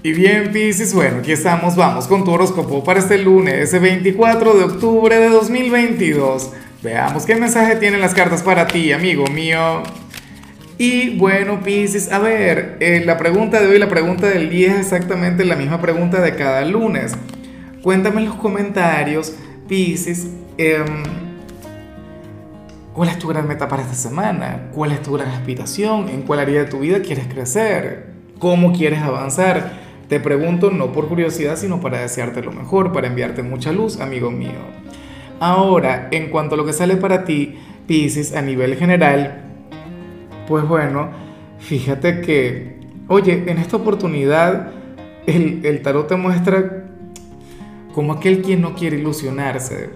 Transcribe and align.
Y 0.00 0.12
bien, 0.12 0.52
Piscis, 0.52 0.94
bueno, 0.94 1.18
aquí 1.18 1.32
estamos, 1.32 1.74
vamos 1.74 2.06
con 2.06 2.24
tu 2.24 2.30
horóscopo 2.30 2.84
para 2.84 3.00
este 3.00 3.18
lunes, 3.18 3.54
ese 3.54 3.80
24 3.80 4.54
de 4.56 4.62
octubre 4.62 5.18
de 5.18 5.28
2022. 5.28 6.52
Veamos 6.84 7.26
qué 7.26 7.34
mensaje 7.34 7.74
tienen 7.74 8.00
las 8.00 8.14
cartas 8.14 8.44
para 8.44 8.68
ti, 8.68 8.92
amigo 8.92 9.26
mío. 9.26 9.82
Y 10.78 11.18
bueno, 11.18 11.60
Piscis, 11.64 12.12
a 12.12 12.20
ver, 12.20 12.76
eh, 12.78 13.02
la 13.04 13.18
pregunta 13.18 13.60
de 13.60 13.66
hoy, 13.66 13.80
la 13.80 13.88
pregunta 13.88 14.28
del 14.28 14.50
día 14.50 14.74
es 14.74 14.78
exactamente 14.82 15.44
la 15.44 15.56
misma 15.56 15.80
pregunta 15.80 16.20
de 16.20 16.36
cada 16.36 16.64
lunes. 16.64 17.16
Cuéntame 17.82 18.20
en 18.20 18.26
los 18.26 18.36
comentarios, 18.36 19.34
Piscis, 19.66 20.28
em, 20.58 21.02
¿cuál 22.92 23.08
es 23.08 23.18
tu 23.18 23.26
gran 23.26 23.48
meta 23.48 23.66
para 23.66 23.82
esta 23.82 23.94
semana? 23.94 24.68
¿Cuál 24.72 24.92
es 24.92 25.02
tu 25.02 25.14
gran 25.14 25.30
aspiración? 25.30 26.08
¿En 26.08 26.22
cuál 26.22 26.38
área 26.38 26.62
de 26.62 26.70
tu 26.70 26.78
vida 26.78 27.02
quieres 27.02 27.26
crecer? 27.26 28.12
¿Cómo 28.38 28.72
quieres 28.72 29.00
avanzar? 29.00 29.87
Te 30.08 30.20
pregunto 30.20 30.70
no 30.70 30.90
por 30.92 31.06
curiosidad, 31.08 31.56
sino 31.56 31.80
para 31.80 32.00
desearte 32.00 32.42
lo 32.42 32.52
mejor, 32.52 32.92
para 32.92 33.08
enviarte 33.08 33.42
mucha 33.42 33.72
luz, 33.72 34.00
amigo 34.00 34.30
mío. 34.30 34.60
Ahora, 35.38 36.08
en 36.10 36.30
cuanto 36.30 36.54
a 36.54 36.58
lo 36.58 36.64
que 36.64 36.72
sale 36.72 36.96
para 36.96 37.24
ti, 37.24 37.56
Pisces, 37.86 38.34
a 38.34 38.42
nivel 38.42 38.76
general, 38.76 39.44
pues 40.46 40.66
bueno, 40.66 41.10
fíjate 41.58 42.22
que, 42.22 42.80
oye, 43.06 43.44
en 43.46 43.58
esta 43.58 43.76
oportunidad 43.76 44.72
el, 45.26 45.60
el 45.64 45.82
tarot 45.82 46.08
te 46.08 46.16
muestra 46.16 46.86
como 47.94 48.14
aquel 48.14 48.40
quien 48.40 48.62
no 48.62 48.74
quiere 48.74 48.98
ilusionarse, 48.98 49.90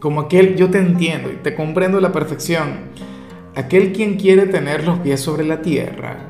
como 0.00 0.20
aquel, 0.20 0.54
yo 0.56 0.70
te 0.70 0.78
entiendo 0.78 1.30
y 1.32 1.36
te 1.36 1.54
comprendo 1.54 1.98
a 1.98 2.00
la 2.00 2.12
perfección, 2.12 2.68
aquel 3.54 3.92
quien 3.92 4.16
quiere 4.16 4.46
tener 4.46 4.84
los 4.84 4.98
pies 5.00 5.20
sobre 5.20 5.44
la 5.44 5.62
tierra, 5.62 6.27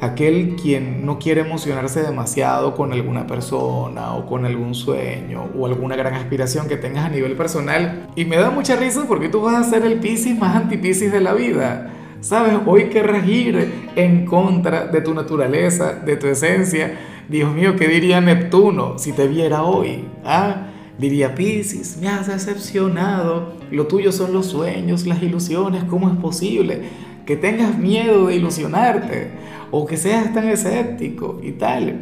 aquel 0.00 0.56
quien 0.60 1.04
no 1.04 1.18
quiere 1.18 1.42
emocionarse 1.42 2.02
demasiado 2.02 2.74
con 2.74 2.92
alguna 2.92 3.26
persona 3.26 4.14
o 4.14 4.26
con 4.26 4.46
algún 4.46 4.74
sueño 4.74 5.50
o 5.56 5.66
alguna 5.66 5.96
gran 5.96 6.14
aspiración 6.14 6.68
que 6.68 6.76
tengas 6.76 7.06
a 7.06 7.08
nivel 7.10 7.36
personal. 7.36 8.08
Y 8.16 8.24
me 8.24 8.36
da 8.36 8.50
mucha 8.50 8.76
risa 8.76 9.04
porque 9.06 9.28
tú 9.28 9.42
vas 9.42 9.66
a 9.66 9.70
ser 9.70 9.84
el 9.84 10.00
Piscis 10.00 10.38
más 10.38 10.56
anti-Piscis 10.56 11.12
de 11.12 11.20
la 11.20 11.34
vida. 11.34 11.92
¿Sabes? 12.20 12.54
Hoy 12.66 12.84
querrás 12.84 13.26
ir 13.26 13.90
en 13.96 14.26
contra 14.26 14.86
de 14.86 15.00
tu 15.00 15.14
naturaleza, 15.14 15.94
de 15.94 16.16
tu 16.16 16.26
esencia. 16.26 16.98
Dios 17.28 17.54
mío, 17.54 17.76
¿qué 17.76 17.88
diría 17.88 18.20
Neptuno 18.20 18.98
si 18.98 19.12
te 19.12 19.26
viera 19.26 19.62
hoy? 19.62 20.04
¿Ah? 20.24 20.66
Diría 20.98 21.34
Piscis, 21.34 21.96
me 22.00 22.08
has 22.08 22.26
decepcionado. 22.26 23.54
Lo 23.70 23.86
tuyo 23.86 24.12
son 24.12 24.32
los 24.32 24.46
sueños, 24.46 25.06
las 25.06 25.22
ilusiones. 25.22 25.84
¿Cómo 25.84 26.10
es 26.10 26.16
posible 26.16 26.82
que 27.24 27.36
tengas 27.36 27.78
miedo 27.78 28.26
de 28.26 28.36
ilusionarte? 28.36 29.30
o 29.70 29.86
que 29.86 29.96
seas 29.96 30.32
tan 30.32 30.48
escéptico 30.48 31.40
y 31.42 31.52
tal. 31.52 32.00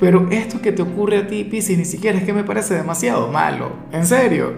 Pero 0.00 0.28
esto 0.30 0.60
que 0.60 0.72
te 0.72 0.82
ocurre 0.82 1.18
a 1.18 1.26
ti, 1.26 1.44
Piscis, 1.44 1.78
ni 1.78 1.84
siquiera 1.84 2.18
es 2.18 2.24
que 2.24 2.32
me 2.32 2.44
parece 2.44 2.74
demasiado 2.74 3.28
malo. 3.28 3.70
En 3.92 4.04
serio, 4.04 4.54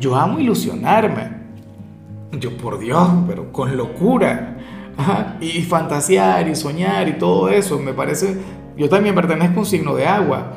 yo 0.00 0.16
amo 0.16 0.38
ilusionarme. 0.38 1.36
Yo, 2.32 2.56
por 2.56 2.78
Dios, 2.78 3.08
pero 3.26 3.52
con 3.52 3.76
locura. 3.76 4.54
Y 5.40 5.62
fantasear 5.62 6.48
y 6.48 6.56
soñar 6.56 7.08
y 7.08 7.12
todo 7.18 7.48
eso, 7.50 7.78
me 7.78 7.92
parece... 7.92 8.36
Yo 8.76 8.88
también 8.88 9.14
pertenezco 9.14 9.56
a 9.56 9.60
un 9.60 9.66
signo 9.66 9.94
de 9.94 10.06
agua. 10.06 10.54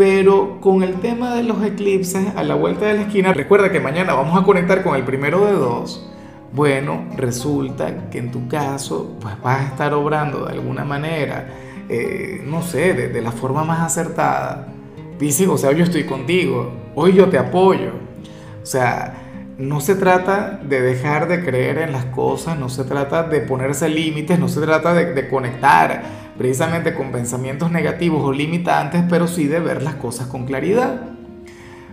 Pero 0.00 0.62
con 0.62 0.82
el 0.82 0.94
tema 0.94 1.34
de 1.34 1.42
los 1.42 1.62
eclipses 1.62 2.34
a 2.34 2.42
la 2.42 2.54
vuelta 2.54 2.86
de 2.86 2.94
la 2.94 3.02
esquina, 3.02 3.34
recuerda 3.34 3.70
que 3.70 3.80
mañana 3.80 4.14
vamos 4.14 4.40
a 4.40 4.46
conectar 4.46 4.82
con 4.82 4.96
el 4.96 5.04
primero 5.04 5.44
de 5.44 5.52
dos. 5.52 6.10
Bueno, 6.54 7.04
resulta 7.18 8.08
que 8.08 8.16
en 8.16 8.30
tu 8.30 8.48
caso, 8.48 9.18
pues 9.20 9.38
vas 9.42 9.60
a 9.60 9.64
estar 9.66 9.92
obrando 9.92 10.46
de 10.46 10.52
alguna 10.52 10.86
manera, 10.86 11.50
eh, 11.90 12.42
no 12.46 12.62
sé, 12.62 12.94
de, 12.94 13.20
la 13.20 13.30
forma 13.30 13.62
más 13.62 13.80
acertada. 13.80 14.68
Dice, 15.18 15.46
o 15.46 15.58
sea, 15.58 15.72
yo 15.72 15.84
estoy 15.84 16.04
contigo, 16.04 16.72
hoy 16.94 17.12
yo 17.12 17.28
te 17.28 17.36
apoyo. 17.36 17.90
O 18.62 18.64
sea, 18.64 19.29
no 19.60 19.80
se 19.80 19.94
trata 19.94 20.58
de 20.62 20.80
dejar 20.80 21.28
de 21.28 21.44
creer 21.44 21.78
en 21.78 21.92
las 21.92 22.06
cosas, 22.06 22.58
no 22.58 22.70
se 22.70 22.84
trata 22.84 23.24
de 23.24 23.40
ponerse 23.40 23.88
límites, 23.90 24.38
no 24.38 24.48
se 24.48 24.60
trata 24.60 24.94
de, 24.94 25.28
conectar 25.28 26.02
precisamente 26.38 26.94
con 26.94 27.12
pensamientos 27.12 27.70
negativos 27.70 28.22
o 28.24 28.32
limitantes, 28.32 29.04
pero 29.10 29.28
sí 29.28 29.46
de 29.46 29.60
ver 29.60 29.82
las 29.82 29.96
cosas 29.96 30.28
con 30.28 30.46
claridad. 30.46 31.02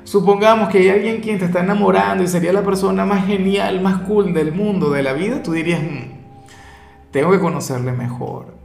Supongamos 0.06 0.69
que 0.69 0.77
hay 0.77 0.89
alguien 0.89 1.19
quien 1.19 1.39
te 1.39 1.45
está 1.45 1.59
enamorando 1.59 2.23
y 2.23 2.27
sería 2.27 2.53
la 2.53 2.63
persona 2.63 3.06
más 3.06 3.25
genial, 3.25 3.81
más 3.81 4.00
cool 4.03 4.33
del 4.33 4.53
mundo, 4.53 4.89
de 4.89 5.03
la 5.03 5.11
vida, 5.11 5.44
tú 5.44 5.51
dirías, 5.51 5.81
mm, 5.81 7.11
tengo 7.11 7.31
que 7.31 7.39
conocerle 7.39 7.91
mejor. 7.91 8.56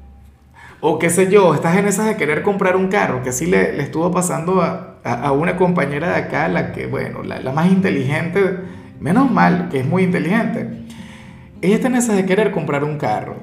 O 0.81 1.01
qué 1.01 1.11
sé 1.11 1.29
yo, 1.29 1.55
estás 1.55 1.77
en 1.77 1.87
esas 1.89 2.07
de 2.07 2.17
querer 2.17 2.43
comprar 2.43 2.77
un 2.77 2.87
carro, 2.87 3.23
que 3.25 3.31
así 3.31 3.47
le, 3.47 3.81
estuvo 3.83 4.13
pasando 4.13 4.63
a, 4.63 4.99
a, 5.03 5.33
una 5.33 5.57
compañera 5.57 6.11
de 6.11 6.17
acá, 6.17 6.49
la 6.49 6.73
que, 6.73 6.87
bueno, 6.87 7.23
la, 7.23 7.53
más 7.53 7.71
inteligente, 7.71 8.59
menos 9.03 9.31
mal, 9.31 9.69
que 9.71 9.81
es 9.81 9.87
muy 9.87 10.05
inteligente. 10.05 10.85
Ella 11.61 11.75
está 11.75 11.89
en 11.89 11.97
esas 11.97 12.17
de 12.17 12.25
querer 12.25 12.53
comprar 12.53 12.85
un 12.85 12.99
carro. 12.99 13.37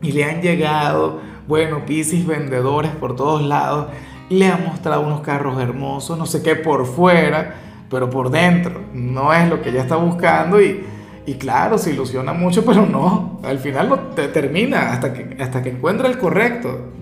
Y 0.00 0.12
le 0.12 0.24
han 0.24 0.40
llegado, 0.40 1.20
bueno, 1.46 1.84
piscis 1.84 2.26
vendedores 2.26 2.90
por 2.92 3.14
todos 3.14 3.42
lados 3.42 3.88
le 4.32 4.48
ha 4.48 4.56
mostrado 4.56 5.02
unos 5.02 5.20
carros 5.20 5.60
hermosos, 5.60 6.18
no 6.18 6.26
sé 6.26 6.42
qué 6.42 6.56
por 6.56 6.86
fuera, 6.86 7.54
pero 7.90 8.08
por 8.08 8.30
dentro 8.30 8.80
no 8.94 9.32
es 9.32 9.48
lo 9.48 9.60
que 9.60 9.68
ella 9.68 9.82
está 9.82 9.96
buscando 9.96 10.60
y, 10.60 10.84
y 11.26 11.34
claro, 11.34 11.76
se 11.76 11.92
ilusiona 11.92 12.32
mucho, 12.32 12.64
pero 12.66 12.86
no, 12.86 13.40
al 13.44 13.58
final 13.58 14.12
te 14.14 14.28
termina 14.28 14.92
hasta 14.92 15.12
que, 15.12 15.36
hasta 15.42 15.62
que 15.62 15.70
encuentra 15.70 16.08
el 16.08 16.18
correcto. 16.18 16.92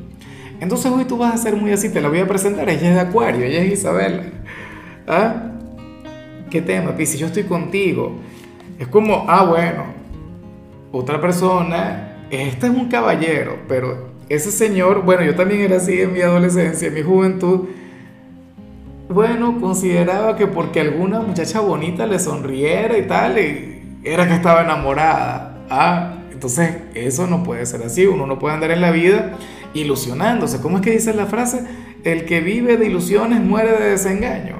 Entonces 0.61 0.91
hoy 0.91 1.05
tú 1.05 1.17
vas 1.17 1.35
a 1.35 1.39
ser 1.39 1.57
muy 1.57 1.73
así, 1.73 1.89
te 1.89 2.01
la 2.01 2.09
voy 2.09 2.19
a 2.19 2.27
presentar, 2.27 2.69
ella 2.69 2.89
es 2.89 2.95
de 2.95 3.01
Acuario, 3.01 3.45
ella 3.45 3.63
es 3.63 3.73
Isabel. 3.73 4.33
¿Ah? 5.07 5.50
¿Qué 6.51 6.61
tema, 6.61 6.95
Si 6.99 7.17
Yo 7.17 7.27
estoy 7.27 7.45
contigo. 7.45 8.17
Es 8.79 8.89
como, 8.89 9.25
ah, 9.29 9.45
bueno, 9.45 9.85
otra 10.91 11.21
persona, 11.21 12.27
este 12.31 12.67
es 12.67 12.73
un 12.73 12.89
caballero, 12.89 13.59
pero 13.69 14.11
ese 14.29 14.51
señor, 14.51 15.05
bueno, 15.05 15.23
yo 15.23 15.35
también 15.35 15.61
era 15.61 15.77
así 15.77 16.01
en 16.01 16.13
mi 16.13 16.21
adolescencia, 16.21 16.89
en 16.89 16.95
mi 16.95 17.03
juventud, 17.03 17.69
bueno, 19.09 19.61
consideraba 19.61 20.37
que 20.37 20.47
porque 20.47 20.81
alguna 20.81 21.21
muchacha 21.21 21.61
bonita 21.61 22.07
le 22.07 22.19
sonriera 22.19 22.97
y 22.97 23.07
tal, 23.07 23.37
era 23.39 24.27
que 24.27 24.35
estaba 24.35 24.63
enamorada. 24.63 25.67
Ah, 25.69 26.15
entonces 26.33 26.77
eso 26.95 27.27
no 27.27 27.43
puede 27.43 27.67
ser 27.67 27.83
así, 27.83 28.07
uno 28.07 28.27
no 28.27 28.39
puede 28.39 28.55
andar 28.55 28.71
en 28.71 28.81
la 28.81 28.91
vida 28.91 29.37
ilusionándose. 29.75 30.61
¿Cómo 30.61 30.79
es 30.79 30.83
que 30.83 30.93
dice 30.93 31.13
la 31.13 31.27
frase? 31.27 31.65
El 32.03 32.25
que 32.25 32.41
vive 32.41 32.77
de 32.77 32.87
ilusiones 32.87 33.41
muere 33.41 33.73
de 33.73 33.91
desengaño. 33.91 34.60